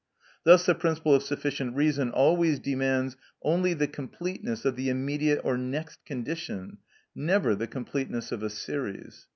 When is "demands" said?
2.59-3.15